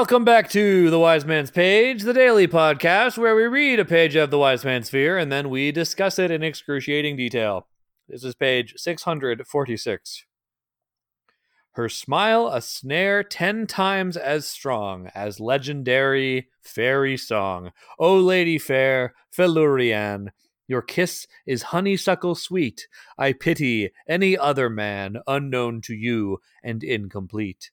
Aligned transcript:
Welcome 0.00 0.24
back 0.24 0.48
to 0.52 0.88
The 0.88 0.98
Wise 0.98 1.26
Man's 1.26 1.50
Page, 1.50 2.04
the 2.04 2.14
daily 2.14 2.48
podcast 2.48 3.18
where 3.18 3.36
we 3.36 3.42
read 3.42 3.78
a 3.78 3.84
page 3.84 4.16
of 4.16 4.30
The 4.30 4.38
Wise 4.38 4.64
Man's 4.64 4.88
Fear 4.88 5.18
and 5.18 5.30
then 5.30 5.50
we 5.50 5.72
discuss 5.72 6.18
it 6.18 6.30
in 6.30 6.42
excruciating 6.42 7.18
detail. 7.18 7.66
This 8.08 8.24
is 8.24 8.34
page 8.34 8.72
646. 8.78 10.24
Her 11.72 11.88
smile 11.90 12.48
a 12.48 12.62
snare 12.62 13.22
ten 13.22 13.66
times 13.66 14.16
as 14.16 14.46
strong 14.46 15.10
as 15.14 15.38
legendary 15.38 16.48
fairy 16.62 17.18
song. 17.18 17.70
O 17.98 18.16
lady 18.16 18.56
fair, 18.56 19.12
Felurian, 19.30 20.30
your 20.66 20.80
kiss 20.80 21.26
is 21.44 21.64
honeysuckle 21.64 22.36
sweet. 22.36 22.88
I 23.18 23.34
pity 23.34 23.90
any 24.08 24.38
other 24.38 24.70
man 24.70 25.18
unknown 25.26 25.82
to 25.82 25.94
you 25.94 26.38
and 26.64 26.82
incomplete. 26.82 27.70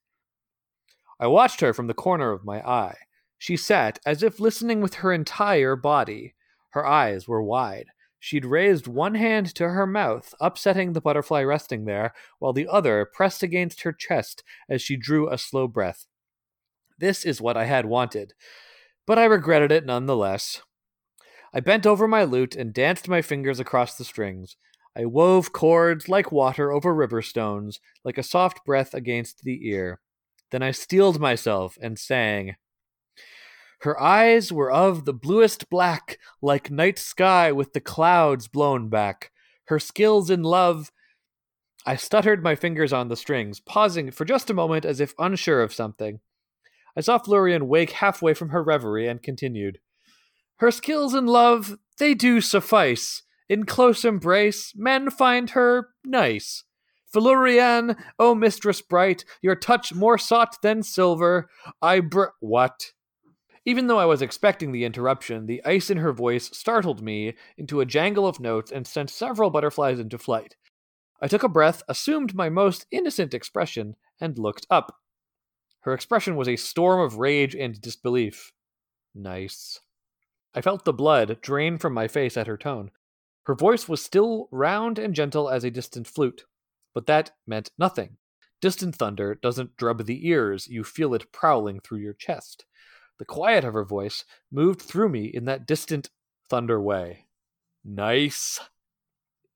I 1.20 1.28
watched 1.28 1.62
her 1.62 1.74
from 1.74 1.88
the 1.88 1.94
corner 1.94 2.32
of 2.32 2.46
my 2.46 2.62
eye. 2.62 2.98
She 3.38 3.58
sat 3.58 4.00
as 4.06 4.24
if 4.24 4.40
listening 4.40 4.82
with 4.82 4.96
her 4.96 5.12
entire 5.12 5.76
body. 5.76 6.36
Her 6.72 6.86
eyes 6.86 7.28
were 7.28 7.42
wide. 7.42 7.88
She'd 8.20 8.46
raised 8.46 8.88
one 8.88 9.16
hand 9.16 9.54
to 9.56 9.70
her 9.70 9.86
mouth, 9.86 10.34
upsetting 10.40 10.94
the 10.94 11.02
butterfly 11.02 11.44
resting 11.44 11.86
there, 11.86 12.14
while 12.40 12.54
the 12.54 12.68
other 12.68 13.06
pressed 13.06 13.44
against 13.44 13.82
her 13.82 13.94
chest 13.94 14.44
as 14.70 14.82
she 14.82 14.98
drew 14.98 15.30
a 15.30 15.38
slow 15.38 15.68
breath. 15.68 16.08
This 16.98 17.26
is 17.26 17.40
what 17.40 17.58
I 17.58 17.66
had 17.66 17.86
wanted, 17.86 18.34
but 19.06 19.20
I 19.20 19.26
regretted 19.26 19.72
it 19.72 19.86
none 19.86 20.08
the 20.08 20.16
less. 20.16 20.62
I 21.54 21.60
bent 21.60 21.86
over 21.86 22.08
my 22.08 22.24
lute 22.24 22.56
and 22.56 22.74
danced 22.74 23.08
my 23.08 23.22
fingers 23.22 23.60
across 23.60 23.96
the 23.96 24.04
strings. 24.04 24.58
I 24.96 25.06
wove 25.06 25.54
chords 25.54 26.10
like 26.10 26.32
water 26.32 26.72
over 26.72 26.94
river 26.94 27.22
stones, 27.22 27.80
like 28.04 28.18
a 28.18 28.24
soft 28.24 28.66
breath 28.66 28.96
against 28.96 29.44
the 29.44 29.68
ear. 29.68 30.00
Then 30.52 30.64
I 30.64 30.72
steeled 30.72 31.20
myself 31.20 31.78
and 31.82 32.00
sang. 32.00 32.56
Her 33.82 34.00
eyes 34.02 34.52
were 34.52 34.72
of 34.72 35.06
the 35.06 35.14
bluest 35.14 35.70
black, 35.70 36.18
like 36.42 36.72
night 36.72 36.98
sky 36.98 37.52
with 37.52 37.74
the 37.74 37.82
clouds 37.82 38.48
blown 38.48 38.90
back. 38.90 39.32
Her 39.66 39.80
skills 39.80 40.30
in 40.30 40.44
love. 40.44 40.92
I 41.86 41.96
stuttered 41.96 42.44
my 42.44 42.56
fingers 42.56 42.92
on 42.92 43.08
the 43.08 43.16
strings, 43.16 43.60
pausing 43.60 44.12
for 44.12 44.26
just 44.26 44.50
a 44.50 44.54
moment 44.54 44.84
as 44.84 45.00
if 45.00 45.14
unsure 45.20 45.62
of 45.62 45.74
something. 45.74 46.20
I 46.96 47.02
saw 47.02 47.20
Felurian 47.20 47.68
wake 47.68 47.92
halfway 47.92 48.34
from 48.34 48.50
her 48.50 48.64
reverie 48.64 49.08
and 49.08 49.22
continued. 49.22 49.80
Her 50.58 50.72
skills 50.72 51.14
in 51.14 51.28
love, 51.28 51.78
they 52.00 52.16
do 52.16 52.42
suffice. 52.42 53.22
In 53.48 53.66
close 53.66 54.04
embrace, 54.04 54.74
men 54.76 55.12
find 55.12 55.52
her 55.52 55.90
nice. 56.04 56.64
Felurian, 57.14 57.96
O 58.20 58.36
mistress 58.36 58.82
bright, 58.82 59.24
your 59.42 59.56
touch 59.56 59.94
more 59.94 60.18
sought 60.18 60.62
than 60.62 60.84
silver. 60.84 61.50
I 61.82 62.02
br. 62.02 62.26
What? 62.40 62.92
Even 63.66 63.88
though 63.88 64.00
I 64.00 64.06
was 64.06 64.22
expecting 64.22 64.72
the 64.72 64.86
interruption, 64.86 65.46
the 65.46 65.64
ice 65.66 65.90
in 65.90 65.98
her 65.98 66.14
voice 66.14 66.50
startled 66.58 67.02
me 67.02 67.36
into 67.58 67.82
a 67.82 67.86
jangle 67.86 68.28
of 68.28 68.40
notes 68.40 68.72
and 68.72 68.86
sent 68.86 69.10
several 69.10 69.50
butterflies 69.50 70.00
into 70.00 70.18
flight. 70.18 70.56
I 71.22 71.28
took 71.28 71.44
a 71.44 71.50
breath, 71.50 71.82
assumed 71.88 72.36
my 72.36 72.50
most 72.50 72.86
innocent 72.92 73.34
expression, 73.34 73.96
and 74.22 74.38
looked 74.38 74.68
up. 74.70 74.98
Her 75.82 75.94
expression 75.94 76.36
was 76.36 76.48
a 76.48 76.56
storm 76.56 77.02
of 77.02 77.18
rage 77.18 77.56
and 77.56 77.80
disbelief. 77.82 78.52
Nice. 79.16 79.80
I 80.54 80.62
felt 80.62 80.86
the 80.86 80.94
blood 80.94 81.40
drain 81.42 81.78
from 81.78 81.94
my 81.94 82.08
face 82.08 82.38
at 82.38 82.48
her 82.48 82.58
tone. 82.58 82.92
Her 83.44 83.56
voice 83.56 83.88
was 83.88 84.04
still 84.04 84.50
round 84.52 85.00
and 85.00 85.14
gentle 85.14 85.50
as 85.50 85.64
a 85.64 85.72
distant 85.72 86.08
flute 86.08 86.44
but 86.98 87.06
that 87.06 87.30
meant 87.46 87.70
nothing. 87.78 88.18
Distant 88.60 88.96
thunder 88.96 89.36
doesn't 89.36 89.78
drub 89.78 90.08
the 90.08 90.28
ears, 90.28 90.68
you 90.68 90.84
feel 90.84 91.14
it 91.14 91.32
prowling 91.32 91.80
through 91.80 92.00
your 92.00 92.16
chest. 92.16 92.66
The 93.20 93.26
quiet 93.26 93.64
of 93.64 93.76
her 93.76 93.86
voice 93.86 94.26
moved 94.52 94.82
through 94.82 95.10
me 95.10 95.26
in 95.26 95.46
that 95.46 95.68
distant 95.68 96.10
thunder 96.50 96.82
way. 96.82 97.28
Nice. 97.86 98.60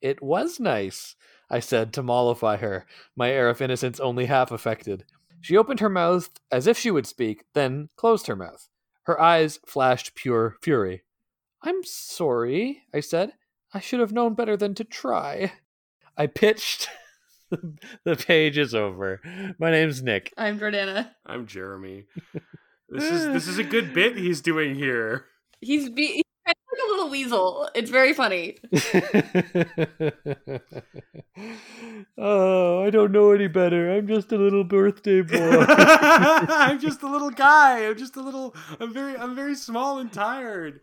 It 0.01 0.21
was 0.21 0.59
nice, 0.59 1.15
I 1.49 1.61
said 1.61 1.93
to 1.93 2.03
mollify 2.03 2.57
her, 2.57 2.85
my 3.15 3.31
air 3.31 3.49
of 3.49 3.59
innocence 3.59 3.99
only 3.99 4.27
half 4.27 4.51
affected. 4.51 5.05
She 5.39 5.57
opened 5.57 5.79
her 5.79 5.89
mouth 5.89 6.29
as 6.51 6.67
if 6.67 6.77
she 6.77 6.91
would 6.91 7.07
speak, 7.07 7.45
then 7.55 7.89
closed 7.95 8.27
her 8.27 8.35
mouth. 8.35 8.69
Her 9.05 9.19
eyes 9.19 9.59
flashed 9.65 10.13
pure 10.13 10.57
fury. 10.61 11.05
I'm 11.63 11.83
sorry, 11.85 12.83
I 12.93 12.99
said. 12.99 13.33
I 13.73 13.79
should 13.79 13.99
have 13.99 14.13
known 14.13 14.35
better 14.35 14.55
than 14.55 14.75
to 14.75 14.83
try. 14.83 15.53
I 16.15 16.27
pitched 16.27 16.87
the 18.05 18.15
page 18.15 18.57
is 18.57 18.73
over. 18.73 19.19
My 19.59 19.71
name's 19.71 20.01
Nick. 20.01 20.33
I'm 20.37 20.59
Jordana. 20.59 21.11
I'm 21.25 21.45
Jeremy. 21.47 22.05
This 22.89 23.03
is 23.03 23.25
this 23.27 23.47
is 23.47 23.57
a 23.57 23.63
good 23.63 23.93
bit 23.95 24.17
he's 24.17 24.41
doing 24.41 24.75
here. 24.75 25.25
He's 25.59 25.89
be 25.89 26.07
he's 26.07 26.23
like 26.45 26.55
a 26.55 26.91
little 26.91 27.09
weasel. 27.09 27.69
It's 27.75 27.89
very 27.89 28.13
funny. 28.13 28.57
oh, 32.17 32.83
I 32.83 32.89
don't 32.89 33.11
know 33.11 33.31
any 33.31 33.47
better. 33.47 33.91
I'm 33.91 34.07
just 34.07 34.31
a 34.31 34.37
little 34.37 34.63
birthday 34.63 35.21
boy. 35.21 35.65
I'm 35.67 36.79
just 36.79 37.03
a 37.03 37.09
little 37.09 37.31
guy. 37.31 37.85
I'm 37.85 37.97
just 37.97 38.15
a 38.15 38.21
little. 38.21 38.55
I'm 38.79 38.93
very. 38.93 39.17
I'm 39.17 39.35
very 39.35 39.55
small 39.55 39.99
and 39.99 40.11
tired. 40.11 40.79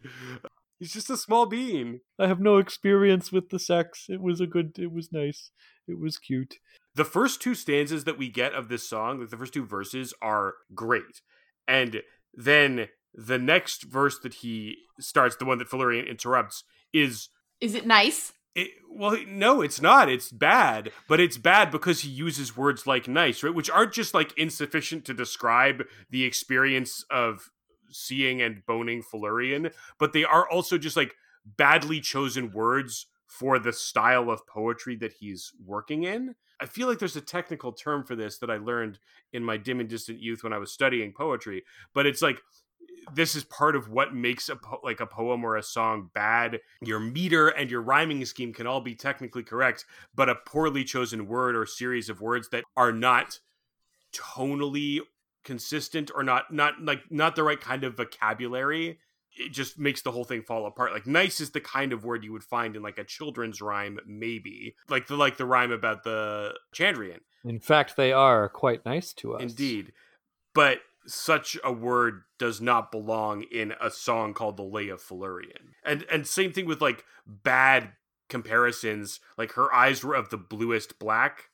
He's 0.78 0.92
just 0.92 1.10
a 1.10 1.16
small 1.16 1.46
bean. 1.46 2.00
I 2.18 2.28
have 2.28 2.40
no 2.40 2.58
experience 2.58 3.32
with 3.32 3.48
the 3.48 3.58
sex. 3.58 4.06
It 4.08 4.20
was 4.20 4.40
a 4.40 4.46
good. 4.46 4.78
It 4.78 4.92
was 4.92 5.10
nice. 5.12 5.50
It 5.88 5.98
was 5.98 6.18
cute. 6.18 6.56
The 6.94 7.04
first 7.04 7.40
two 7.40 7.54
stanzas 7.54 8.04
that 8.04 8.18
we 8.18 8.28
get 8.28 8.54
of 8.54 8.68
this 8.68 8.88
song, 8.88 9.20
like 9.20 9.30
the 9.30 9.36
first 9.36 9.54
two 9.54 9.64
verses, 9.64 10.12
are 10.20 10.54
great, 10.74 11.22
and 11.66 12.02
then 12.34 12.88
the 13.14 13.38
next 13.38 13.84
verse 13.84 14.18
that 14.20 14.34
he 14.34 14.76
starts, 15.00 15.36
the 15.36 15.44
one 15.44 15.58
that 15.58 15.68
Felurian 15.68 16.06
interrupts, 16.06 16.64
is 16.92 17.28
Is 17.60 17.74
it 17.74 17.86
nice? 17.86 18.32
it, 18.58 18.70
well, 18.90 19.16
no, 19.28 19.60
it's 19.60 19.80
not. 19.80 20.08
It's 20.08 20.32
bad, 20.32 20.90
but 21.08 21.20
it's 21.20 21.38
bad 21.38 21.70
because 21.70 22.00
he 22.00 22.10
uses 22.10 22.56
words 22.56 22.86
like 22.86 23.06
nice, 23.06 23.42
right? 23.42 23.54
Which 23.54 23.70
aren't 23.70 23.92
just 23.92 24.14
like 24.14 24.36
insufficient 24.36 25.04
to 25.04 25.14
describe 25.14 25.84
the 26.10 26.24
experience 26.24 27.04
of 27.08 27.50
seeing 27.90 28.42
and 28.42 28.66
boning 28.66 29.02
Felurian, 29.02 29.70
but 29.98 30.12
they 30.12 30.24
are 30.24 30.48
also 30.48 30.76
just 30.76 30.96
like 30.96 31.14
badly 31.46 32.00
chosen 32.00 32.52
words 32.52 33.06
for 33.28 33.58
the 33.58 33.72
style 33.72 34.30
of 34.30 34.46
poetry 34.46 34.96
that 34.96 35.12
he's 35.12 35.52
working 35.64 36.04
in. 36.04 36.34
I 36.60 36.66
feel 36.66 36.88
like 36.88 36.98
there's 36.98 37.14
a 37.14 37.20
technical 37.20 37.72
term 37.72 38.04
for 38.04 38.16
this 38.16 38.38
that 38.38 38.50
I 38.50 38.56
learned 38.56 38.98
in 39.32 39.44
my 39.44 39.56
dim 39.56 39.80
and 39.80 39.88
distant 39.88 40.18
youth 40.18 40.42
when 40.42 40.52
I 40.52 40.58
was 40.58 40.72
studying 40.72 41.12
poetry, 41.12 41.62
but 41.94 42.06
it's 42.06 42.22
like 42.22 42.40
this 43.14 43.34
is 43.34 43.44
part 43.44 43.76
of 43.76 43.90
what 43.90 44.14
makes 44.14 44.48
a 44.48 44.56
po- 44.56 44.80
like 44.82 45.00
a 45.00 45.06
poem 45.06 45.44
or 45.44 45.56
a 45.56 45.62
song 45.62 46.10
bad. 46.14 46.58
Your 46.82 46.98
meter 46.98 47.48
and 47.48 47.70
your 47.70 47.82
rhyming 47.82 48.24
scheme 48.24 48.52
can 48.52 48.66
all 48.66 48.80
be 48.80 48.94
technically 48.94 49.42
correct, 49.42 49.84
but 50.14 50.28
a 50.28 50.34
poorly 50.34 50.82
chosen 50.82 51.28
word 51.28 51.54
or 51.54 51.66
series 51.66 52.08
of 52.08 52.20
words 52.20 52.48
that 52.50 52.64
are 52.76 52.92
not 52.92 53.38
tonally 54.12 55.00
consistent 55.44 56.10
or 56.14 56.22
not 56.22 56.52
not 56.52 56.74
like 56.82 57.02
not 57.10 57.36
the 57.36 57.42
right 57.42 57.60
kind 57.60 57.84
of 57.84 57.96
vocabulary 57.96 58.98
it 59.36 59.52
just 59.52 59.78
makes 59.78 60.02
the 60.02 60.10
whole 60.10 60.24
thing 60.24 60.42
fall 60.42 60.66
apart. 60.66 60.92
Like 60.92 61.06
nice 61.06 61.40
is 61.40 61.50
the 61.50 61.60
kind 61.60 61.92
of 61.92 62.04
word 62.04 62.24
you 62.24 62.32
would 62.32 62.44
find 62.44 62.76
in 62.76 62.82
like 62.82 62.98
a 62.98 63.04
children's 63.04 63.60
rhyme 63.60 63.98
maybe. 64.06 64.74
Like 64.88 65.06
the 65.06 65.16
like 65.16 65.36
the 65.36 65.46
rhyme 65.46 65.72
about 65.72 66.04
the 66.04 66.54
chandrian 66.74 67.20
In 67.44 67.60
fact, 67.60 67.96
they 67.96 68.12
are 68.12 68.48
quite 68.48 68.84
nice 68.84 69.12
to 69.14 69.34
us. 69.34 69.42
indeed. 69.42 69.92
But 70.54 70.78
such 71.06 71.56
a 71.64 71.72
word 71.72 72.22
does 72.38 72.60
not 72.60 72.90
belong 72.90 73.42
in 73.42 73.72
a 73.80 73.90
song 73.90 74.34
called 74.34 74.56
the 74.56 74.62
lay 74.62 74.88
of 74.88 75.00
Felurian. 75.00 75.74
and 75.84 76.04
and 76.10 76.26
same 76.26 76.52
thing 76.52 76.66
with 76.66 76.80
like 76.80 77.04
bad 77.26 77.92
comparisons 78.28 79.20
like 79.38 79.52
her 79.52 79.72
eyes 79.74 80.04
were 80.04 80.14
of 80.14 80.30
the 80.30 80.36
bluest 80.36 80.98
black. 80.98 81.44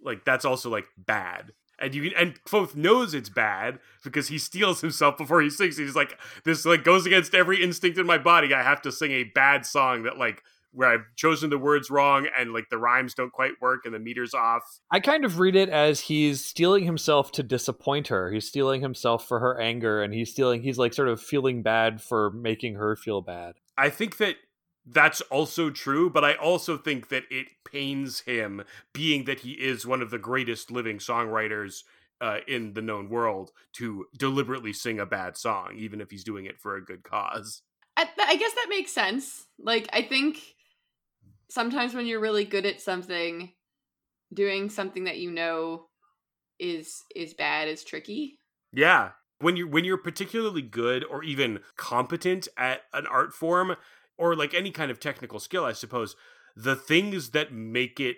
Like 0.00 0.24
that's 0.24 0.44
also 0.44 0.70
like 0.70 0.86
bad 0.96 1.52
and 1.78 1.94
you 1.94 2.12
and 2.16 2.42
Kvothe 2.44 2.74
knows 2.74 3.14
it's 3.14 3.28
bad 3.28 3.78
because 4.04 4.28
he 4.28 4.38
steels 4.38 4.80
himself 4.80 5.16
before 5.16 5.40
he 5.42 5.50
sings. 5.50 5.76
He's 5.76 5.96
like, 5.96 6.18
this 6.44 6.64
like 6.64 6.84
goes 6.84 7.06
against 7.06 7.34
every 7.34 7.62
instinct 7.62 7.98
in 7.98 8.06
my 8.06 8.18
body. 8.18 8.54
I 8.54 8.62
have 8.62 8.82
to 8.82 8.92
sing 8.92 9.12
a 9.12 9.24
bad 9.24 9.66
song 9.66 10.04
that 10.04 10.18
like 10.18 10.42
where 10.76 10.90
I've 10.90 11.06
chosen 11.16 11.48
the 11.48 11.58
words 11.58 11.88
wrong 11.90 12.28
and 12.38 12.52
like 12.52 12.68
the 12.70 12.76
rhymes 12.76 13.14
don't 13.14 13.32
quite 13.32 13.52
work 13.62 13.86
and 13.86 13.94
the 13.94 13.98
meter's 13.98 14.34
off. 14.34 14.62
I 14.90 15.00
kind 15.00 15.24
of 15.24 15.38
read 15.38 15.56
it 15.56 15.70
as 15.70 16.00
he's 16.00 16.44
steeling 16.44 16.84
himself 16.84 17.32
to 17.32 17.42
disappoint 17.42 18.08
her. 18.08 18.30
He's 18.30 18.46
steeling 18.46 18.82
himself 18.82 19.26
for 19.26 19.40
her 19.40 19.58
anger, 19.58 20.02
and 20.02 20.12
he's 20.12 20.30
steeling. 20.30 20.62
He's 20.62 20.76
like 20.76 20.92
sort 20.92 21.08
of 21.08 21.20
feeling 21.20 21.62
bad 21.62 22.02
for 22.02 22.30
making 22.30 22.74
her 22.74 22.94
feel 22.94 23.22
bad. 23.22 23.54
I 23.78 23.88
think 23.88 24.18
that 24.18 24.36
that's 24.86 25.20
also 25.22 25.70
true, 25.70 26.08
but 26.08 26.24
I 26.24 26.34
also 26.34 26.76
think 26.76 27.08
that 27.08 27.24
it 27.30 27.48
pains 27.64 28.20
him, 28.20 28.62
being 28.92 29.24
that 29.24 29.40
he 29.40 29.52
is 29.52 29.84
one 29.84 30.00
of 30.00 30.10
the 30.10 30.18
greatest 30.18 30.70
living 30.70 30.98
songwriters 30.98 31.82
uh, 32.20 32.38
in 32.46 32.74
the 32.74 32.82
known 32.82 33.08
world, 33.10 33.50
to 33.74 34.06
deliberately 34.16 34.72
sing 34.72 35.00
a 35.00 35.06
bad 35.06 35.36
song, 35.36 35.74
even 35.76 36.00
if 36.00 36.10
he's 36.10 36.24
doing 36.24 36.46
it 36.46 36.60
for 36.60 36.76
a 36.76 36.84
good 36.84 37.02
cause. 37.02 37.62
I, 37.96 38.08
I 38.18 38.36
guess 38.36 38.52
that 38.52 38.66
makes 38.68 38.92
sense. 38.92 39.46
Like 39.58 39.88
I 39.92 40.02
think 40.02 40.38
sometimes 41.50 41.94
when 41.94 42.06
you're 42.06 42.20
really 42.20 42.44
good 42.44 42.64
at 42.64 42.80
something, 42.80 43.52
doing 44.32 44.70
something 44.70 45.04
that 45.04 45.18
you 45.18 45.30
know 45.30 45.86
is 46.58 47.02
is 47.14 47.34
bad 47.34 47.68
is 47.68 47.84
tricky. 47.84 48.38
Yeah, 48.72 49.10
when 49.40 49.56
you're 49.56 49.68
when 49.68 49.84
you're 49.84 49.98
particularly 49.98 50.62
good 50.62 51.04
or 51.04 51.22
even 51.22 51.60
competent 51.76 52.48
at 52.56 52.82
an 52.92 53.06
art 53.06 53.34
form 53.34 53.76
or 54.18 54.34
like 54.34 54.54
any 54.54 54.70
kind 54.70 54.90
of 54.90 55.00
technical 55.00 55.38
skill 55.38 55.64
i 55.64 55.72
suppose 55.72 56.16
the 56.56 56.76
things 56.76 57.30
that 57.30 57.52
make 57.52 58.00
it 58.00 58.16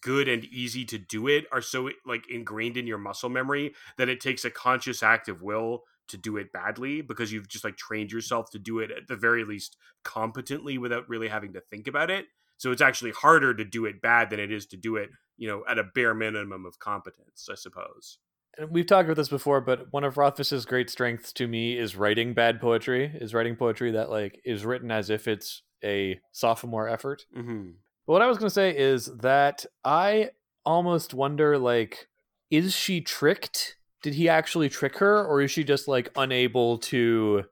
good 0.00 0.28
and 0.28 0.44
easy 0.44 0.84
to 0.84 0.96
do 0.96 1.26
it 1.26 1.44
are 1.50 1.60
so 1.60 1.90
like 2.06 2.24
ingrained 2.30 2.76
in 2.76 2.86
your 2.86 2.98
muscle 2.98 3.28
memory 3.28 3.74
that 3.98 4.08
it 4.08 4.20
takes 4.20 4.44
a 4.44 4.50
conscious 4.50 5.02
act 5.02 5.28
of 5.28 5.42
will 5.42 5.82
to 6.08 6.16
do 6.16 6.36
it 6.36 6.52
badly 6.52 7.00
because 7.00 7.32
you've 7.32 7.48
just 7.48 7.64
like 7.64 7.76
trained 7.76 8.12
yourself 8.12 8.50
to 8.50 8.58
do 8.58 8.78
it 8.78 8.90
at 8.90 9.08
the 9.08 9.16
very 9.16 9.44
least 9.44 9.76
competently 10.04 10.78
without 10.78 11.08
really 11.08 11.28
having 11.28 11.52
to 11.52 11.60
think 11.60 11.86
about 11.86 12.10
it. 12.10 12.26
So 12.58 12.70
it's 12.70 12.82
actually 12.82 13.12
harder 13.12 13.54
to 13.54 13.64
do 13.64 13.86
it 13.86 14.02
bad 14.02 14.30
than 14.30 14.38
it 14.38 14.52
is 14.52 14.66
to 14.66 14.76
do 14.76 14.96
it 14.96 15.10
you 15.42 15.48
know 15.48 15.64
at 15.68 15.78
a 15.78 15.84
bare 15.94 16.14
minimum 16.14 16.64
of 16.64 16.78
competence 16.78 17.48
i 17.50 17.54
suppose 17.54 18.18
and 18.58 18.70
we've 18.70 18.86
talked 18.86 19.06
about 19.06 19.16
this 19.16 19.28
before, 19.28 19.60
but 19.60 19.92
one 19.92 20.04
of 20.04 20.16
Rothfuss's 20.16 20.66
great 20.66 20.90
strengths 20.90 21.32
to 21.34 21.46
me 21.46 21.78
is 21.78 21.96
writing 21.96 22.34
bad 22.34 22.60
poetry. 22.60 23.10
Is 23.14 23.34
writing 23.34 23.56
poetry 23.56 23.92
that 23.92 24.10
like 24.10 24.40
is 24.44 24.64
written 24.64 24.90
as 24.90 25.10
if 25.10 25.26
it's 25.26 25.62
a 25.82 26.20
sophomore 26.32 26.88
effort. 26.88 27.24
mm-hmm. 27.36 27.70
But 28.06 28.12
what 28.14 28.22
I 28.22 28.26
was 28.26 28.38
going 28.38 28.48
to 28.48 28.54
say 28.54 28.76
is 28.76 29.06
that 29.20 29.64
I 29.84 30.30
almost 30.64 31.14
wonder 31.14 31.56
like, 31.56 32.08
is 32.50 32.74
she 32.74 33.00
tricked? 33.00 33.76
Did 34.02 34.14
he 34.14 34.28
actually 34.28 34.68
trick 34.68 34.98
her, 34.98 35.24
or 35.24 35.40
is 35.40 35.50
she 35.50 35.62
just 35.62 35.86
like 35.86 36.10
unable 36.16 36.78
to 36.78 37.44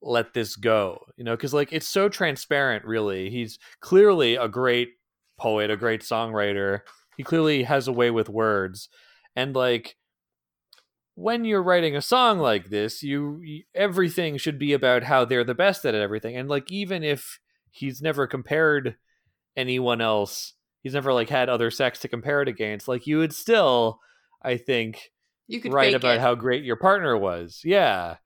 let 0.00 0.32
this 0.32 0.56
go? 0.56 1.00
You 1.16 1.24
know, 1.24 1.36
because 1.36 1.54
like 1.54 1.72
it's 1.72 1.86
so 1.86 2.08
transparent. 2.08 2.84
Really, 2.84 3.30
he's 3.30 3.58
clearly 3.80 4.36
a 4.36 4.48
great 4.48 4.94
poet, 5.38 5.70
a 5.70 5.76
great 5.76 6.00
songwriter. 6.00 6.80
He 7.16 7.22
clearly 7.22 7.62
has 7.64 7.86
a 7.86 7.92
way 7.92 8.10
with 8.10 8.28
words, 8.28 8.88
and 9.36 9.54
like 9.54 9.96
when 11.16 11.44
you're 11.44 11.62
writing 11.62 11.96
a 11.96 12.02
song 12.02 12.38
like 12.38 12.68
this, 12.68 13.02
you, 13.02 13.42
everything 13.74 14.36
should 14.36 14.58
be 14.58 14.72
about 14.74 15.02
how 15.02 15.24
they're 15.24 15.44
the 15.44 15.54
best 15.54 15.84
at 15.84 15.94
everything. 15.94 16.36
And 16.36 16.48
like 16.48 16.70
even 16.70 17.02
if 17.02 17.40
he's 17.70 18.00
never 18.00 18.26
compared 18.26 18.96
anyone 19.56 20.00
else, 20.02 20.52
he's 20.82 20.92
never 20.94 21.12
like 21.14 21.30
had 21.30 21.48
other 21.48 21.70
sex 21.70 21.98
to 22.00 22.08
compare 22.08 22.42
it 22.42 22.48
against, 22.48 22.86
like 22.86 23.06
you 23.06 23.18
would 23.18 23.34
still, 23.34 23.98
I 24.42 24.58
think, 24.58 25.10
You 25.48 25.60
could 25.60 25.72
write 25.72 25.94
about 25.94 26.16
it. 26.16 26.20
how 26.20 26.34
great 26.34 26.64
your 26.64 26.76
partner 26.76 27.16
was. 27.16 27.62
Yeah. 27.64 28.16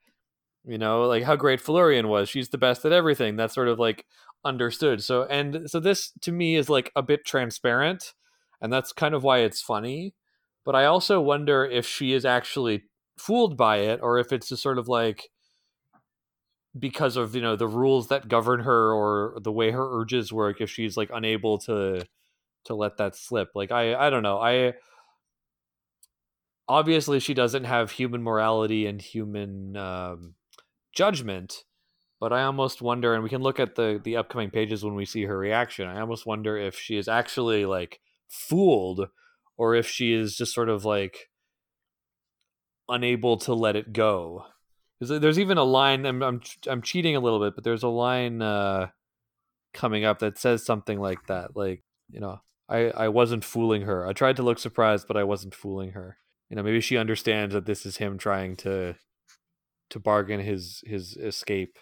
You 0.64 0.76
know, 0.76 1.04
like 1.04 1.22
how 1.22 1.36
great 1.36 1.60
Felurian 1.60 2.08
was. 2.08 2.28
She's 2.28 2.48
the 2.50 2.58
best 2.58 2.84
at 2.84 2.92
everything. 2.92 3.36
That's 3.36 3.54
sort 3.54 3.68
of 3.68 3.78
like 3.78 4.04
understood. 4.44 5.02
So 5.02 5.24
and 5.24 5.70
so 5.70 5.78
this 5.80 6.12
to 6.22 6.32
me 6.32 6.56
is 6.56 6.68
like 6.68 6.90
a 6.96 7.02
bit 7.02 7.24
transparent 7.24 8.14
and 8.60 8.72
that's 8.72 8.92
kind 8.92 9.14
of 9.14 9.22
why 9.22 9.38
it's 9.38 9.62
funny. 9.62 10.14
But 10.64 10.74
I 10.74 10.84
also 10.84 11.20
wonder 11.20 11.64
if 11.64 11.86
she 11.86 12.12
is 12.12 12.24
actually 12.24 12.84
fooled 13.18 13.56
by 13.56 13.78
it 13.78 14.00
or 14.02 14.18
if 14.18 14.32
it's 14.32 14.48
just 14.48 14.62
sort 14.62 14.78
of 14.78 14.88
like 14.88 15.30
because 16.78 17.16
of, 17.16 17.34
you 17.34 17.42
know, 17.42 17.56
the 17.56 17.68
rules 17.68 18.08
that 18.08 18.28
govern 18.28 18.60
her 18.60 18.92
or 18.92 19.38
the 19.42 19.52
way 19.52 19.70
her 19.70 20.00
urges 20.00 20.32
work 20.32 20.60
if 20.60 20.70
she's 20.70 20.96
like 20.96 21.10
unable 21.12 21.58
to 21.58 22.04
to 22.66 22.74
let 22.74 22.98
that 22.98 23.16
slip. 23.16 23.50
Like 23.54 23.72
I 23.72 23.94
I 23.94 24.10
don't 24.10 24.22
know. 24.22 24.38
I 24.38 24.74
obviously 26.70 27.18
she 27.18 27.34
doesn't 27.34 27.64
have 27.64 27.90
human 27.90 28.22
morality 28.22 28.86
and 28.86 29.02
human 29.02 29.76
um, 29.76 30.34
judgment 30.92 31.64
but 32.20 32.32
i 32.32 32.44
almost 32.44 32.80
wonder 32.80 33.12
and 33.12 33.24
we 33.24 33.28
can 33.28 33.42
look 33.42 33.58
at 33.58 33.74
the 33.74 34.00
the 34.04 34.16
upcoming 34.16 34.50
pages 34.50 34.84
when 34.84 34.94
we 34.94 35.04
see 35.04 35.24
her 35.24 35.36
reaction 35.36 35.88
i 35.88 36.00
almost 36.00 36.26
wonder 36.26 36.56
if 36.56 36.78
she 36.78 36.96
is 36.96 37.08
actually 37.08 37.66
like 37.66 37.98
fooled 38.28 39.08
or 39.60 39.74
if 39.74 39.86
she 39.86 40.14
is 40.14 40.36
just 40.36 40.54
sort 40.54 40.70
of 40.70 40.86
like 40.86 41.28
unable 42.88 43.36
to 43.36 43.52
let 43.52 43.76
it 43.76 43.92
go. 43.92 44.46
There's 45.02 45.38
even 45.38 45.58
a 45.58 45.64
line 45.64 46.06
I'm, 46.06 46.22
I'm 46.22 46.40
i'm 46.66 46.82
cheating 46.82 47.16
a 47.16 47.20
little 47.20 47.40
bit 47.40 47.54
but 47.54 47.64
there's 47.64 47.82
a 47.82 47.88
line 47.88 48.42
uh 48.42 48.88
coming 49.72 50.04
up 50.04 50.18
that 50.18 50.36
says 50.38 50.64
something 50.64 51.00
like 51.00 51.26
that 51.28 51.56
like 51.56 51.82
you 52.10 52.20
know 52.20 52.40
i 52.68 52.90
i 52.90 53.08
wasn't 53.08 53.44
fooling 53.44 53.82
her. 53.82 54.06
I 54.06 54.14
tried 54.14 54.36
to 54.36 54.42
look 54.42 54.58
surprised 54.58 55.06
but 55.06 55.18
i 55.18 55.24
wasn't 55.24 55.54
fooling 55.54 55.92
her. 55.92 56.16
You 56.48 56.56
know 56.56 56.62
maybe 56.62 56.80
she 56.80 56.96
understands 56.96 57.52
that 57.52 57.66
this 57.66 57.84
is 57.84 57.98
him 57.98 58.16
trying 58.16 58.56
to 58.56 58.94
to 59.90 59.98
bargain 59.98 60.40
his 60.40 60.82
his 60.86 61.16
escape. 61.16 61.78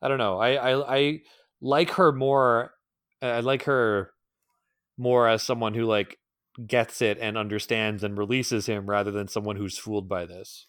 I 0.00 0.08
don't 0.08 0.18
know. 0.18 0.38
I 0.38 0.54
i, 0.54 0.96
I 0.96 1.20
like 1.60 1.90
her 1.90 2.10
more 2.10 2.72
i 3.20 3.40
like 3.40 3.62
her 3.64 4.10
more 4.98 5.28
as 5.28 5.42
someone 5.42 5.74
who 5.74 5.84
like 5.84 6.18
gets 6.66 7.00
it 7.00 7.18
and 7.20 7.38
understands 7.38 8.04
and 8.04 8.18
releases 8.18 8.66
him 8.66 8.88
rather 8.88 9.10
than 9.10 9.28
someone 9.28 9.56
who's 9.56 9.78
fooled 9.78 10.08
by 10.08 10.26
this 10.26 10.66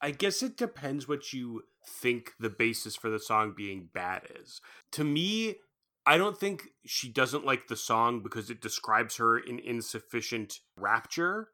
I 0.00 0.12
guess 0.12 0.42
it 0.42 0.56
depends 0.56 1.08
what 1.08 1.32
you 1.32 1.62
think 1.84 2.32
the 2.38 2.50
basis 2.50 2.94
for 2.94 3.10
the 3.10 3.18
song 3.18 3.52
being 3.56 3.88
bad 3.92 4.22
is. 4.40 4.60
To 4.92 5.04
me, 5.04 5.56
I 6.06 6.16
don't 6.16 6.38
think 6.38 6.68
she 6.86 7.08
doesn't 7.08 7.44
like 7.44 7.66
the 7.66 7.76
song 7.76 8.22
because 8.22 8.48
it 8.48 8.60
describes 8.60 9.16
her 9.16 9.36
in 9.38 9.58
insufficient 9.58 10.60
rapture. 10.76 11.48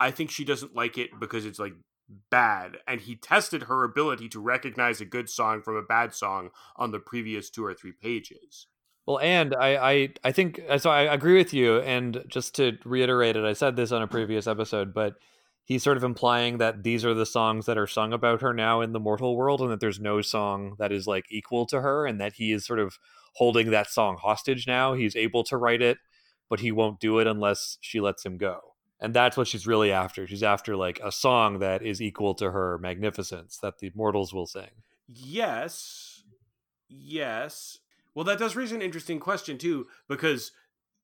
I 0.00 0.10
think 0.10 0.30
she 0.30 0.44
doesn't 0.44 0.74
like 0.74 0.96
it 0.98 1.10
because 1.20 1.44
it's 1.44 1.58
like 1.58 1.74
bad 2.30 2.78
and 2.86 3.00
he 3.00 3.14
tested 3.14 3.64
her 3.64 3.84
ability 3.84 4.28
to 4.28 4.40
recognize 4.40 5.00
a 5.00 5.06
good 5.06 5.30
song 5.30 5.62
from 5.62 5.76
a 5.76 5.82
bad 5.82 6.14
song 6.14 6.50
on 6.76 6.90
the 6.90 6.98
previous 6.98 7.48
two 7.48 7.64
or 7.64 7.74
three 7.74 7.92
pages. 7.92 8.66
Well, 9.06 9.18
and 9.18 9.54
I, 9.54 9.76
I, 9.76 10.08
I 10.24 10.32
think 10.32 10.60
uh, 10.68 10.78
so. 10.78 10.90
I 10.90 11.12
agree 11.12 11.36
with 11.36 11.52
you. 11.52 11.80
And 11.80 12.24
just 12.28 12.54
to 12.56 12.78
reiterate 12.84 13.36
it, 13.36 13.44
I 13.44 13.52
said 13.52 13.76
this 13.76 13.92
on 13.92 14.02
a 14.02 14.06
previous 14.06 14.46
episode, 14.46 14.94
but 14.94 15.14
he's 15.64 15.82
sort 15.82 15.96
of 15.96 16.04
implying 16.04 16.58
that 16.58 16.82
these 16.84 17.04
are 17.04 17.14
the 17.14 17.26
songs 17.26 17.66
that 17.66 17.78
are 17.78 17.86
sung 17.86 18.12
about 18.12 18.42
her 18.42 18.54
now 18.54 18.80
in 18.80 18.92
the 18.92 19.00
mortal 19.00 19.36
world, 19.36 19.60
and 19.60 19.70
that 19.70 19.80
there's 19.80 20.00
no 20.00 20.22
song 20.22 20.76
that 20.78 20.92
is 20.92 21.06
like 21.06 21.24
equal 21.30 21.66
to 21.66 21.80
her, 21.80 22.06
and 22.06 22.20
that 22.20 22.34
he 22.34 22.52
is 22.52 22.64
sort 22.64 22.78
of 22.78 22.98
holding 23.34 23.70
that 23.70 23.90
song 23.90 24.16
hostage 24.20 24.66
now. 24.66 24.94
He's 24.94 25.16
able 25.16 25.42
to 25.44 25.56
write 25.56 25.82
it, 25.82 25.98
but 26.48 26.60
he 26.60 26.70
won't 26.70 27.00
do 27.00 27.18
it 27.18 27.26
unless 27.26 27.78
she 27.80 28.00
lets 28.00 28.24
him 28.24 28.36
go. 28.36 28.60
And 29.00 29.12
that's 29.12 29.36
what 29.36 29.48
she's 29.48 29.66
really 29.66 29.90
after. 29.90 30.28
She's 30.28 30.44
after 30.44 30.76
like 30.76 31.00
a 31.02 31.10
song 31.10 31.58
that 31.58 31.82
is 31.82 32.00
equal 32.00 32.34
to 32.36 32.52
her 32.52 32.78
magnificence 32.78 33.58
that 33.60 33.78
the 33.80 33.90
mortals 33.96 34.32
will 34.32 34.46
sing. 34.46 34.70
Yes. 35.08 36.22
Yes. 36.88 37.78
Well, 38.14 38.24
that 38.24 38.38
does 38.38 38.56
raise 38.56 38.72
an 38.72 38.82
interesting 38.82 39.20
question 39.20 39.58
too, 39.58 39.86
because 40.08 40.52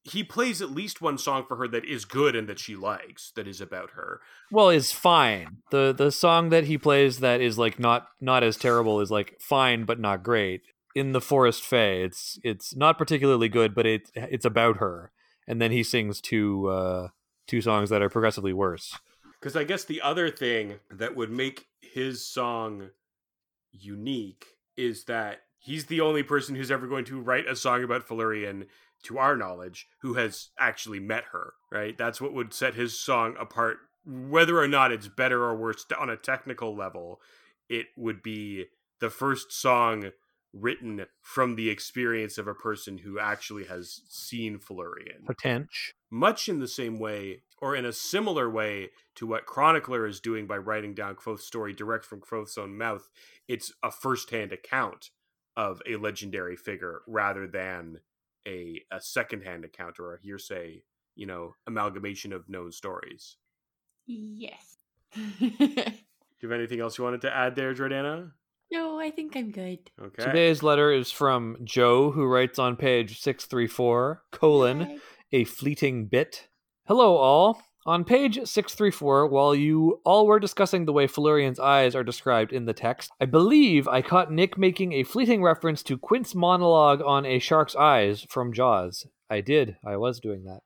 he 0.04 0.22
plays 0.22 0.62
at 0.62 0.70
least 0.70 1.00
one 1.00 1.18
song 1.18 1.44
for 1.46 1.56
her 1.56 1.68
that 1.68 1.84
is 1.84 2.04
good 2.04 2.34
and 2.34 2.48
that 2.48 2.58
she 2.58 2.76
likes, 2.76 3.32
that 3.36 3.48
is 3.48 3.60
about 3.60 3.90
her. 3.90 4.20
Well, 4.50 4.70
is 4.70 4.92
fine. 4.92 5.58
The 5.70 5.94
the 5.96 6.12
song 6.12 6.50
that 6.50 6.64
he 6.64 6.78
plays 6.78 7.20
that 7.20 7.40
is 7.40 7.58
like 7.58 7.78
not 7.78 8.08
not 8.20 8.42
as 8.42 8.56
terrible 8.56 9.00
is 9.00 9.10
like 9.10 9.36
fine 9.40 9.84
but 9.84 10.00
not 10.00 10.22
great. 10.22 10.62
In 10.94 11.12
the 11.12 11.20
Forest 11.20 11.62
Fae, 11.62 12.02
it's 12.02 12.38
it's 12.42 12.74
not 12.74 12.98
particularly 12.98 13.48
good, 13.48 13.74
but 13.74 13.86
it 13.86 14.10
it's 14.14 14.44
about 14.44 14.78
her. 14.78 15.10
And 15.46 15.60
then 15.60 15.72
he 15.72 15.82
sings 15.82 16.20
two 16.20 16.68
uh 16.68 17.08
two 17.46 17.60
songs 17.60 17.90
that 17.90 18.02
are 18.02 18.10
progressively 18.10 18.52
worse. 18.52 18.96
Because 19.40 19.56
I 19.56 19.64
guess 19.64 19.84
the 19.84 20.00
other 20.00 20.30
thing 20.30 20.80
that 20.90 21.14
would 21.14 21.30
make 21.30 21.66
his 21.80 22.26
song 22.26 22.90
unique 23.72 24.46
is 24.76 25.04
that 25.04 25.42
he's 25.58 25.86
the 25.86 26.00
only 26.00 26.22
person 26.22 26.54
who's 26.54 26.70
ever 26.70 26.86
going 26.86 27.04
to 27.06 27.20
write 27.20 27.48
a 27.48 27.56
song 27.56 27.82
about 27.84 28.06
Felurian, 28.06 28.66
to 29.04 29.18
our 29.18 29.36
knowledge, 29.36 29.86
who 30.00 30.14
has 30.14 30.48
actually 30.58 31.00
met 31.00 31.24
her, 31.32 31.54
right? 31.70 31.96
That's 31.96 32.20
what 32.20 32.34
would 32.34 32.52
set 32.52 32.74
his 32.74 32.98
song 32.98 33.36
apart. 33.38 33.78
Whether 34.04 34.58
or 34.58 34.68
not 34.68 34.92
it's 34.92 35.08
better 35.08 35.44
or 35.44 35.56
worse 35.56 35.84
on 35.98 36.10
a 36.10 36.16
technical 36.16 36.74
level, 36.74 37.20
it 37.68 37.86
would 37.96 38.22
be 38.22 38.66
the 39.00 39.10
first 39.10 39.52
song 39.52 40.10
written 40.52 41.04
from 41.20 41.56
the 41.56 41.68
experience 41.68 42.38
of 42.38 42.48
a 42.48 42.54
person 42.54 42.98
who 42.98 43.18
actually 43.18 43.64
has 43.64 44.00
seen 44.08 44.58
Felurian 44.58 45.26
Potential. 45.26 45.92
much 46.10 46.48
in 46.48 46.58
the 46.58 46.66
same 46.66 46.98
way 46.98 47.42
or 47.60 47.76
in 47.76 47.84
a 47.84 47.92
similar 47.92 48.48
way 48.48 48.88
to 49.14 49.26
what 49.26 49.44
chronicler 49.44 50.06
is 50.06 50.20
doing 50.20 50.46
by 50.46 50.56
writing 50.56 50.94
down 50.94 51.14
Kvothe's 51.16 51.44
story 51.44 51.74
direct 51.74 52.06
from 52.06 52.22
Kvothe's 52.22 52.56
own 52.56 52.78
mouth 52.78 53.10
it's 53.46 53.72
a 53.82 53.90
first-hand 53.90 54.50
account 54.50 55.10
of 55.58 55.82
a 55.86 55.96
legendary 55.96 56.56
figure 56.56 57.02
rather 57.06 57.46
than 57.46 57.98
a, 58.46 58.80
a 58.90 58.98
second-hand 59.00 59.64
account 59.66 59.98
or 60.00 60.14
a 60.14 60.20
hearsay 60.22 60.82
you 61.16 61.26
know 61.26 61.54
amalgamation 61.66 62.32
of 62.32 62.48
known 62.48 62.72
stories 62.72 63.36
Yes. 64.06 64.78
do 65.38 65.44
you 65.50 66.48
have 66.48 66.52
anything 66.52 66.80
else 66.80 66.96
you 66.96 67.04
wanted 67.04 67.20
to 67.22 67.34
add 67.36 67.54
there 67.56 67.74
jordana 67.74 68.30
no, 68.70 69.00
I 69.00 69.10
think 69.10 69.34
I'm 69.34 69.50
good. 69.50 69.90
okay 69.98 70.22
Today's 70.24 70.62
letter 70.62 70.92
is 70.92 71.10
from 71.10 71.56
Joe, 71.64 72.10
who 72.10 72.26
writes 72.26 72.58
on 72.58 72.76
page 72.76 73.18
634, 73.18 74.24
colon, 74.30 74.80
Yay. 74.80 75.40
a 75.40 75.44
fleeting 75.44 76.04
bit. 76.04 76.48
Hello, 76.86 77.16
all. 77.16 77.62
On 77.88 78.04
page 78.04 78.34
634, 78.34 79.28
while 79.28 79.54
you 79.54 80.02
all 80.04 80.26
were 80.26 80.38
discussing 80.38 80.84
the 80.84 80.92
way 80.92 81.06
Felurian's 81.06 81.58
eyes 81.58 81.94
are 81.94 82.04
described 82.04 82.52
in 82.52 82.66
the 82.66 82.74
text, 82.74 83.10
I 83.18 83.24
believe 83.24 83.88
I 83.88 84.02
caught 84.02 84.30
Nick 84.30 84.58
making 84.58 84.92
a 84.92 85.04
fleeting 85.04 85.42
reference 85.42 85.82
to 85.84 85.96
Quint's 85.96 86.34
monologue 86.34 87.00
on 87.00 87.24
a 87.24 87.38
shark's 87.38 87.74
eyes 87.74 88.26
from 88.28 88.52
Jaws. 88.52 89.06
I 89.30 89.40
did. 89.40 89.78
I 89.82 89.96
was 89.96 90.20
doing 90.20 90.44
that. 90.44 90.60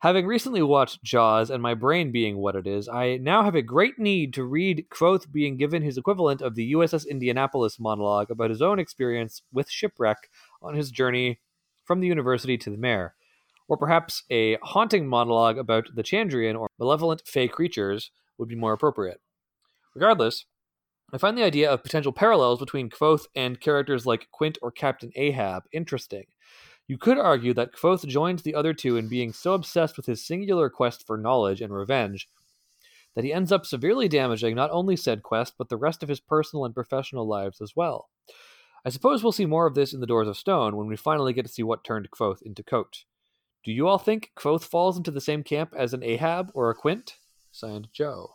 Having 0.00 0.26
recently 0.26 0.60
watched 0.60 1.04
Jaws 1.04 1.48
and 1.48 1.62
my 1.62 1.74
brain 1.74 2.10
being 2.10 2.38
what 2.38 2.56
it 2.56 2.66
is, 2.66 2.88
I 2.88 3.18
now 3.18 3.44
have 3.44 3.54
a 3.54 3.62
great 3.62 3.96
need 3.96 4.34
to 4.34 4.42
read 4.42 4.86
Kvothe 4.90 5.30
being 5.30 5.58
given 5.58 5.82
his 5.82 5.96
equivalent 5.96 6.42
of 6.42 6.56
the 6.56 6.72
USS 6.72 7.08
Indianapolis 7.08 7.78
monologue 7.78 8.32
about 8.32 8.50
his 8.50 8.62
own 8.62 8.80
experience 8.80 9.42
with 9.52 9.70
shipwreck 9.70 10.28
on 10.60 10.74
his 10.74 10.90
journey 10.90 11.38
from 11.84 12.00
the 12.00 12.08
university 12.08 12.58
to 12.58 12.68
the 12.68 12.76
Maer. 12.76 13.14
Or 13.68 13.76
perhaps 13.76 14.24
a 14.30 14.56
haunting 14.62 15.06
monologue 15.06 15.58
about 15.58 15.94
the 15.94 16.02
Chandrian 16.02 16.58
or 16.58 16.68
malevolent 16.78 17.22
fey 17.26 17.48
creatures 17.48 18.10
would 18.38 18.48
be 18.48 18.56
more 18.56 18.72
appropriate. 18.72 19.20
Regardless, 19.94 20.46
I 21.12 21.18
find 21.18 21.38
the 21.38 21.44
idea 21.44 21.70
of 21.70 21.82
potential 21.82 22.12
parallels 22.12 22.58
between 22.58 22.90
Kvothe 22.90 23.26
and 23.34 23.60
characters 23.60 24.06
like 24.06 24.28
Quint 24.30 24.58
or 24.62 24.70
Captain 24.70 25.10
Ahab 25.16 25.64
interesting. 25.72 26.26
You 26.86 26.98
could 26.98 27.18
argue 27.18 27.52
that 27.54 27.74
Kvothe 27.74 28.06
joins 28.06 28.42
the 28.42 28.54
other 28.54 28.72
two 28.72 28.96
in 28.96 29.08
being 29.08 29.32
so 29.32 29.52
obsessed 29.52 29.96
with 29.96 30.06
his 30.06 30.26
singular 30.26 30.70
quest 30.70 31.06
for 31.06 31.18
knowledge 31.18 31.60
and 31.60 31.72
revenge 31.72 32.28
that 33.14 33.24
he 33.24 33.32
ends 33.32 33.50
up 33.50 33.66
severely 33.66 34.06
damaging 34.06 34.54
not 34.54 34.70
only 34.70 34.96
said 34.96 35.22
quest, 35.22 35.54
but 35.58 35.68
the 35.68 35.76
rest 35.76 36.02
of 36.02 36.08
his 36.08 36.20
personal 36.20 36.64
and 36.64 36.74
professional 36.74 37.26
lives 37.26 37.60
as 37.60 37.74
well. 37.74 38.08
I 38.84 38.90
suppose 38.90 39.22
we'll 39.22 39.32
see 39.32 39.44
more 39.44 39.66
of 39.66 39.74
this 39.74 39.92
in 39.92 40.00
the 40.00 40.06
Doors 40.06 40.28
of 40.28 40.36
Stone 40.36 40.76
when 40.76 40.86
we 40.86 40.96
finally 40.96 41.32
get 41.32 41.44
to 41.44 41.52
see 41.52 41.62
what 41.62 41.84
turned 41.84 42.10
Kvothe 42.10 42.42
into 42.42 42.62
Kote. 42.62 43.04
Do 43.64 43.72
you 43.72 43.88
all 43.88 43.98
think 43.98 44.30
Kvothe 44.36 44.64
falls 44.64 44.96
into 44.96 45.10
the 45.10 45.20
same 45.20 45.42
camp 45.42 45.74
as 45.76 45.92
an 45.92 46.02
Ahab 46.02 46.50
or 46.54 46.70
a 46.70 46.74
Quint? 46.74 47.16
Signed, 47.50 47.88
Joe. 47.92 48.34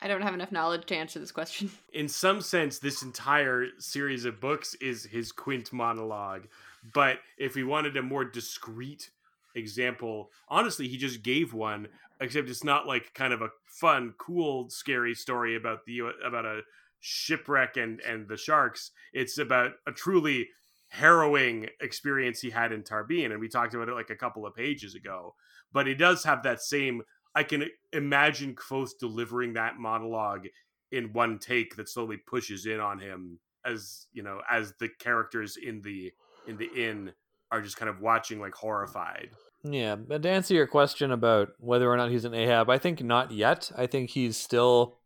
I 0.00 0.08
don't 0.08 0.22
have 0.22 0.34
enough 0.34 0.52
knowledge 0.52 0.86
to 0.86 0.96
answer 0.96 1.18
this 1.18 1.32
question. 1.32 1.70
In 1.92 2.08
some 2.08 2.40
sense, 2.40 2.78
this 2.78 3.02
entire 3.02 3.68
series 3.78 4.24
of 4.24 4.40
books 4.40 4.74
is 4.74 5.04
his 5.04 5.32
Quint 5.32 5.72
monologue. 5.72 6.48
But 6.94 7.20
if 7.38 7.54
we 7.54 7.64
wanted 7.64 7.96
a 7.96 8.02
more 8.02 8.24
discreet 8.24 9.10
example, 9.54 10.30
honestly, 10.48 10.86
he 10.86 10.96
just 10.96 11.22
gave 11.22 11.54
one. 11.54 11.88
Except 12.20 12.48
it's 12.48 12.64
not 12.64 12.86
like 12.86 13.12
kind 13.14 13.32
of 13.32 13.42
a 13.42 13.50
fun, 13.66 14.14
cool, 14.16 14.70
scary 14.70 15.14
story 15.14 15.54
about 15.54 15.84
the 15.84 16.00
about 16.24 16.46
a 16.46 16.62
shipwreck 17.00 17.76
and 17.76 18.00
and 18.00 18.26
the 18.26 18.38
sharks. 18.38 18.92
It's 19.12 19.36
about 19.36 19.72
a 19.86 19.92
truly 19.92 20.48
harrowing 20.88 21.68
experience 21.80 22.40
he 22.40 22.50
had 22.50 22.72
in 22.72 22.82
Tarbean, 22.82 23.32
and 23.32 23.40
we 23.40 23.48
talked 23.48 23.74
about 23.74 23.88
it 23.88 23.94
like 23.94 24.10
a 24.10 24.16
couple 24.16 24.46
of 24.46 24.54
pages 24.54 24.94
ago. 24.94 25.34
But 25.72 25.86
he 25.86 25.94
does 25.94 26.24
have 26.24 26.42
that 26.44 26.62
same. 26.62 27.02
I 27.34 27.42
can 27.42 27.64
imagine 27.92 28.54
Kvothe 28.54 28.92
delivering 28.98 29.54
that 29.54 29.76
monologue 29.78 30.46
in 30.92 31.12
one 31.12 31.38
take 31.38 31.76
that 31.76 31.88
slowly 31.88 32.16
pushes 32.16 32.66
in 32.66 32.80
on 32.80 32.98
him 32.98 33.38
as 33.64 34.06
you 34.12 34.22
know 34.22 34.40
as 34.48 34.72
the 34.78 34.88
characters 35.00 35.56
in 35.56 35.82
the 35.82 36.12
in 36.46 36.56
the 36.56 36.70
inn 36.76 37.12
are 37.50 37.60
just 37.60 37.76
kind 37.76 37.88
of 37.88 38.00
watching 38.00 38.40
like 38.40 38.54
horrified. 38.54 39.30
Yeah, 39.64 39.96
but 39.96 40.22
to 40.22 40.30
answer 40.30 40.54
your 40.54 40.66
question 40.66 41.10
about 41.10 41.48
whether 41.58 41.90
or 41.90 41.96
not 41.96 42.10
he's 42.10 42.24
an 42.24 42.34
Ahab, 42.34 42.70
I 42.70 42.78
think 42.78 43.02
not 43.02 43.32
yet. 43.32 43.70
I 43.76 43.86
think 43.86 44.10
he's 44.10 44.36
still 44.36 44.98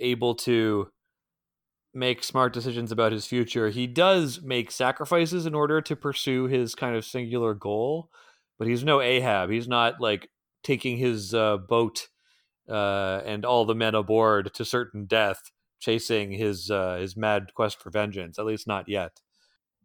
able 0.00 0.34
to 0.36 0.88
make 1.96 2.22
smart 2.22 2.52
decisions 2.52 2.92
about 2.92 3.12
his 3.12 3.26
future. 3.26 3.70
He 3.70 3.86
does 3.86 4.42
make 4.42 4.70
sacrifices 4.70 5.46
in 5.46 5.54
order 5.54 5.80
to 5.80 5.96
pursue 5.96 6.44
his 6.44 6.74
kind 6.74 6.94
of 6.94 7.04
singular 7.04 7.54
goal, 7.54 8.10
but 8.58 8.68
he's 8.68 8.84
no 8.84 9.00
Ahab. 9.00 9.50
He's 9.50 9.66
not 9.66 10.00
like 10.00 10.28
taking 10.62 10.98
his 10.98 11.34
uh, 11.34 11.56
boat 11.56 12.08
uh, 12.68 13.22
and 13.24 13.44
all 13.44 13.64
the 13.64 13.74
men 13.74 13.94
aboard 13.94 14.52
to 14.54 14.64
certain 14.64 15.06
death, 15.06 15.50
chasing 15.80 16.32
his 16.32 16.70
uh, 16.70 16.96
his 16.96 17.16
mad 17.16 17.54
quest 17.54 17.80
for 17.80 17.90
vengeance. 17.90 18.38
At 18.38 18.46
least 18.46 18.66
not 18.66 18.88
yet. 18.88 19.20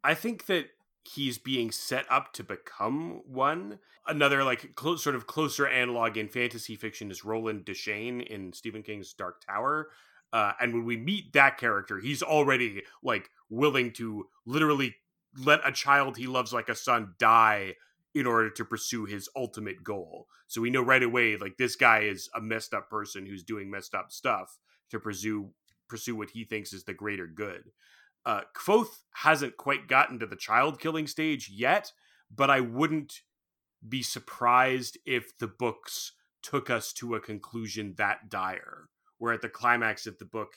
I 0.04 0.14
think 0.14 0.48
that 0.48 0.66
he's 1.04 1.38
being 1.38 1.72
set 1.72 2.06
up 2.10 2.34
to 2.34 2.44
become 2.44 3.22
one. 3.26 3.80
Another 4.08 4.44
like 4.44 4.76
close, 4.76 5.04
sort 5.04 5.16
of 5.16 5.28
closer 5.28 5.68
analog 5.68 6.18
in 6.18 6.28
fantasy 6.28 6.76
fiction 6.76 7.12
is 7.12 7.24
Roland 7.24 7.66
Deschain 7.66 8.26
in 8.26 8.52
Stephen 8.52 8.84
King's 8.84 9.14
Dark 9.14 9.42
Tower. 9.46 9.90
Uh, 10.34 10.54
and 10.60 10.74
when 10.74 10.86
we 10.86 10.98
meet 10.98 11.34
that 11.34 11.58
character, 11.58 12.00
he's 12.00 12.24
already 12.24 12.84
like 13.04 13.30
willing 13.50 13.92
to 13.92 14.28
literally 14.46 14.96
let 15.38 15.60
a 15.66 15.72
child 15.72 16.18
he 16.18 16.28
loves 16.28 16.54
like 16.54 16.70
a 16.70 16.76
son 16.76 17.14
die 17.20 17.76
in 18.14 18.26
order 18.26 18.50
to 18.50 18.66
pursue 18.66 19.06
his 19.06 19.30
ultimate 19.36 19.84
goal. 19.84 20.28
So 20.48 20.62
we 20.62 20.70
know 20.70 20.82
right 20.82 21.04
away, 21.04 21.38
like 21.38 21.58
this 21.58 21.76
guy 21.76 22.00
is 22.00 22.30
a 22.36 22.42
messed 22.42 22.74
up 22.74 22.90
person 22.90 23.26
who's 23.26 23.44
doing 23.44 23.70
messed 23.70 23.96
up 23.96 24.12
stuff 24.12 24.58
to 24.90 25.00
pursue 25.00 25.52
pursue 25.88 26.16
what 26.16 26.30
he 26.30 26.46
thinks 26.46 26.72
is 26.72 26.86
the 26.86 26.94
greater 26.94 27.28
good. 27.28 27.72
Uh, 28.26 28.42
Kvothe 28.56 29.04
hasn't 29.16 29.58
quite 29.58 29.88
gotten 29.88 30.20
to 30.20 30.26
the 30.26 30.36
child 30.36 30.80
killing 30.80 31.08
stage 31.08 31.50
yet, 31.54 31.92
but 32.34 32.50
I 32.50 32.62
wouldn't 32.62 33.22
be 33.88 34.02
surprised 34.02 34.98
if 35.06 35.38
the 35.38 35.48
books 35.48 36.14
took 36.42 36.70
us 36.70 36.94
to 36.94 37.16
a 37.16 37.20
conclusion 37.20 37.96
that 37.98 38.30
dire, 38.30 38.90
where 39.22 39.34
at 39.34 39.42
the 39.44 39.50
climax 39.50 40.08
of 40.08 40.18
the 40.18 40.26
book, 40.26 40.56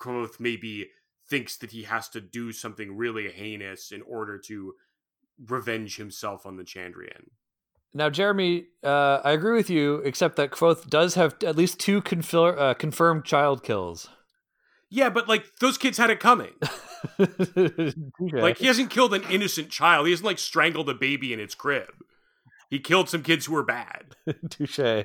Kvothe 0.00 0.40
maybe 0.40 0.88
thinks 1.28 1.58
that 1.58 1.70
he 1.70 1.82
has 1.82 2.08
to 2.08 2.20
do 2.20 2.50
something 2.50 2.96
really 2.96 3.30
heinous 3.30 3.92
in 3.92 4.00
order 4.02 4.38
to 4.38 4.72
revenge 5.46 5.98
himself 5.98 6.46
on 6.46 6.56
the 6.56 6.64
Chandrian. 6.64 7.26
Now, 7.92 8.08
Jeremy, 8.08 8.68
uh, 8.82 9.20
I 9.22 9.32
agree 9.32 9.54
with 9.54 9.68
you, 9.68 9.96
except 9.96 10.36
that 10.36 10.50
Kvothe 10.50 10.88
does 10.88 11.14
have 11.16 11.36
at 11.44 11.56
least 11.56 11.78
two 11.78 12.00
confir- 12.00 12.58
uh, 12.58 12.72
confirmed 12.72 13.26
child 13.26 13.62
kills. 13.62 14.08
Yeah, 14.88 15.10
but 15.10 15.28
like 15.28 15.44
those 15.60 15.76
kids 15.76 15.98
had 15.98 16.08
it 16.08 16.20
coming. 16.20 16.54
okay. 17.20 17.92
Like 18.32 18.58
he 18.58 18.66
hasn't 18.66 18.90
killed 18.90 19.12
an 19.12 19.24
innocent 19.30 19.68
child. 19.68 20.06
He 20.06 20.12
hasn't 20.12 20.26
like 20.26 20.38
strangled 20.38 20.88
a 20.88 20.94
baby 20.94 21.34
in 21.34 21.40
its 21.40 21.54
crib. 21.54 21.92
He 22.70 22.78
killed 22.78 23.10
some 23.10 23.22
kids 23.22 23.44
who 23.44 23.52
were 23.52 23.62
bad. 23.62 24.16
Touche. 24.50 25.04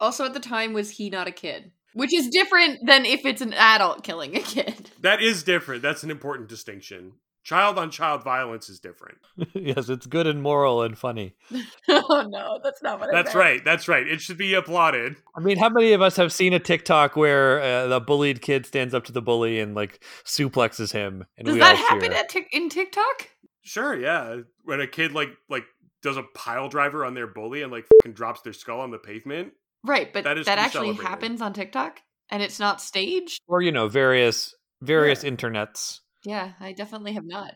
Also, 0.00 0.24
at 0.24 0.34
the 0.34 0.40
time, 0.40 0.72
was 0.72 0.90
he 0.90 1.10
not 1.10 1.26
a 1.28 1.32
kid? 1.32 1.72
Which 1.94 2.14
is 2.14 2.28
different 2.28 2.86
than 2.86 3.04
if 3.04 3.24
it's 3.26 3.40
an 3.40 3.54
adult 3.54 4.04
killing 4.04 4.36
a 4.36 4.40
kid. 4.40 4.90
That 5.00 5.22
is 5.22 5.42
different. 5.42 5.82
That's 5.82 6.02
an 6.02 6.10
important 6.10 6.48
distinction. 6.48 7.12
Child 7.44 7.78
on 7.78 7.90
child 7.90 8.22
violence 8.24 8.68
is 8.68 8.78
different. 8.78 9.18
yes, 9.54 9.88
it's 9.88 10.06
good 10.06 10.26
and 10.26 10.42
moral 10.42 10.82
and 10.82 10.98
funny. 10.98 11.34
oh 11.88 12.26
no, 12.28 12.60
that's 12.62 12.82
not 12.82 13.00
what 13.00 13.08
I 13.08 13.12
That's 13.12 13.34
meant. 13.34 13.36
right. 13.36 13.64
That's 13.64 13.88
right. 13.88 14.06
It 14.06 14.20
should 14.20 14.36
be 14.36 14.52
applauded. 14.54 15.16
I 15.36 15.40
mean, 15.40 15.56
how 15.56 15.70
many 15.70 15.92
of 15.92 16.02
us 16.02 16.16
have 16.16 16.32
seen 16.32 16.52
a 16.52 16.58
TikTok 16.58 17.16
where 17.16 17.60
uh, 17.62 17.86
the 17.86 18.00
bullied 18.00 18.42
kid 18.42 18.66
stands 18.66 18.92
up 18.92 19.04
to 19.04 19.12
the 19.12 19.22
bully 19.22 19.60
and 19.60 19.74
like 19.74 20.04
suplexes 20.24 20.92
him? 20.92 21.24
And 21.38 21.46
Does 21.46 21.54
we 21.54 21.60
that 21.60 21.76
all 21.76 21.76
happen 21.76 22.10
cheer? 22.10 22.18
at 22.20 22.28
Tik 22.28 22.48
in 22.52 22.68
TikTok? 22.68 23.30
Sure, 23.62 23.98
yeah. 23.98 24.40
When 24.64 24.80
a 24.80 24.86
kid 24.86 25.12
like 25.12 25.30
like 25.48 25.64
does 26.02 26.16
a 26.18 26.22
pile 26.34 26.68
driver 26.68 27.04
on 27.04 27.14
their 27.14 27.26
bully 27.28 27.62
and 27.62 27.72
like 27.72 27.86
fucking 28.02 28.12
drops 28.14 28.42
their 28.42 28.52
skull 28.52 28.80
on 28.80 28.90
the 28.90 28.98
pavement. 28.98 29.52
Right, 29.84 30.12
but 30.12 30.24
That 30.24 30.34
that, 30.34 30.38
is 30.40 30.46
to 30.46 30.52
be 30.52 30.58
actually 30.58 30.86
celebrated. 30.88 31.08
happens 31.08 31.40
on 31.42 31.52
TikTok, 31.52 32.00
and 32.30 32.42
it's 32.42 32.58
not 32.58 32.80
staged. 32.80 33.40
or 33.46 33.62
you 33.62 33.72
know, 33.72 33.88
various 33.88 34.54
various 34.82 35.24
Yeah. 35.24 35.30
internets. 35.30 36.00
Yeah, 36.24 36.52
I 36.60 36.72
definitely 36.72 37.12
have 37.12 37.24
not. 37.26 37.54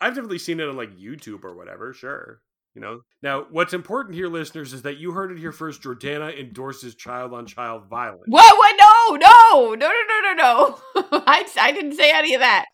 I've 0.00 0.14
definitely 0.14 0.38
seen 0.38 0.60
it 0.60 0.68
on 0.68 0.76
like 0.76 0.96
YouTube 0.96 1.44
or 1.44 1.56
whatever, 1.56 1.92
sure. 1.92 2.40
You 2.74 2.80
know. 2.82 3.00
Now, 3.22 3.46
what's 3.50 3.72
important 3.72 4.14
here, 4.14 4.28
listeners, 4.28 4.72
is 4.72 4.82
that 4.82 4.98
you 4.98 5.10
heard 5.12 5.32
it 5.32 5.38
here 5.38 5.50
first. 5.52 5.82
Jordana 5.82 6.38
endorses 6.38 6.94
child 6.94 7.32
on 7.34 7.46
child 7.46 7.88
violence. 7.88 8.22
What? 8.26 8.56
What? 8.56 8.74
No! 8.78 9.16
No! 9.16 9.74
No! 9.74 9.88
No! 9.88 9.88
No! 9.88 10.32
No! 10.34 10.78
No! 10.94 11.22
I 11.26 11.44
I 11.60 11.72
didn't 11.72 11.94
say 11.94 12.12
any 12.12 12.34
of 12.34 12.40
that. 12.40 12.66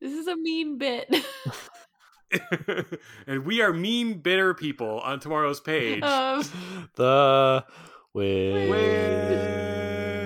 This 0.00 0.12
is 0.12 0.26
a 0.26 0.36
mean 0.36 0.76
bit. 0.78 1.08
and 3.26 3.44
we 3.46 3.60
are 3.62 3.72
mean, 3.72 4.18
bitter 4.18 4.54
people 4.54 5.00
on 5.00 5.20
tomorrow's 5.20 5.60
page. 5.60 6.02
um, 6.02 6.42
The 6.96 7.64
with. 8.14 8.70
with... 8.70 10.23